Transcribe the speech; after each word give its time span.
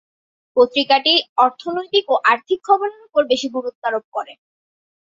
পত্রিকাটি 0.57 1.13
অর্থনৈতিক 1.37 2.05
ও 2.09 2.25
আর্থিক 2.31 2.59
খবরের 2.67 3.01
উপর 3.07 3.21
বেশি 3.31 3.47
গুরুত্বারোপ 3.55 4.05
করে। 4.13 4.33